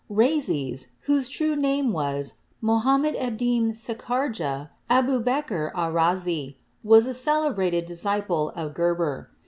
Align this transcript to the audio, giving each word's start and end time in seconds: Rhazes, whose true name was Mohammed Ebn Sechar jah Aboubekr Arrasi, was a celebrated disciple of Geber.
Rhazes, 0.09 0.87
whose 1.01 1.29
true 1.29 1.55
name 1.55 1.93
was 1.93 2.33
Mohammed 2.59 3.15
Ebn 3.19 3.71
Sechar 3.73 4.33
jah 4.33 4.69
Aboubekr 4.89 5.71
Arrasi, 5.73 6.55
was 6.83 7.05
a 7.05 7.13
celebrated 7.13 7.85
disciple 7.85 8.49
of 8.55 8.73
Geber. 8.73 9.29